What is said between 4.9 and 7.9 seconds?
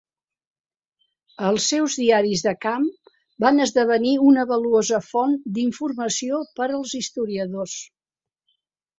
font d'informació per als historiadors.